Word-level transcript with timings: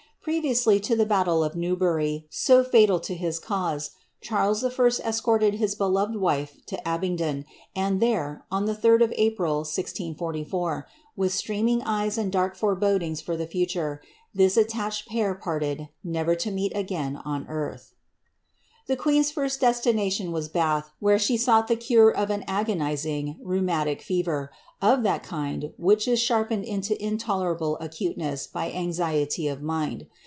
Previously 0.23 0.79
to 0.81 0.95
the 0.95 1.07
battle 1.07 1.43
of 1.43 1.55
Newbury, 1.55 2.27
so 2.29 2.63
fatal 2.63 2.99
to 2.99 3.15
his 3.15 3.39
cause, 3.39 3.89
Charles 4.21 4.63
I. 4.63 4.69
escorted 5.03 5.55
his 5.55 5.73
beloved 5.73 6.15
wife 6.15 6.63
to 6.67 6.87
Abingdon, 6.87 7.43
and 7.75 7.99
there, 7.99 8.45
on 8.51 8.65
the 8.65 8.75
3d 8.75 9.03
of 9.03 9.11
April, 9.17 9.55
1644, 9.61 10.87
with 11.15 11.33
streaming 11.33 11.81
eyes 11.81 12.19
and 12.19 12.31
dark 12.31 12.55
forebodings 12.55 13.19
for 13.19 13.35
the 13.35 13.47
future, 13.47 13.99
this 14.31 14.57
attached 14.57 15.07
pair 15.07 15.33
parted, 15.33 15.89
never 16.03 16.35
to 16.35 16.51
meet 16.51 16.71
again 16.77 17.15
on 17.15 17.47
earth. 17.47 17.95
The 18.87 18.97
queen^s 18.97 19.31
first 19.31 19.59
destination 19.61 20.31
was 20.31 20.49
Bath, 20.49 20.91
where 20.99 21.19
she 21.19 21.37
sought 21.37 21.67
the 21.67 21.75
cure 21.75 22.09
of 22.09 22.29
an 22.29 22.43
agonizing 22.47 23.39
rheumatic 23.41 24.01
fever, 24.01 24.51
of 24.81 25.03
that 25.03 25.21
kind 25.21 25.71
which 25.77 26.07
is 26.07 26.19
sharpened 26.19 26.65
into 26.65 26.99
in 27.01 27.15
tderable 27.17 27.77
acuteness 27.79 28.47
by 28.47 28.71
anxiety 28.71 29.47
of 29.47 29.61
mind. 29.61 30.07